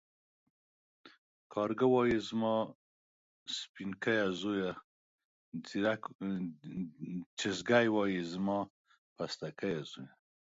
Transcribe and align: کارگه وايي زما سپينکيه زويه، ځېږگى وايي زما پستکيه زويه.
کارگه 1.53 1.87
وايي 1.93 2.17
زما 2.29 2.55
سپينکيه 3.57 4.25
زويه، 4.39 4.71
ځېږگى 7.37 7.85
وايي 7.95 8.21
زما 8.33 8.59
پستکيه 9.15 9.79
زويه. 9.89 10.11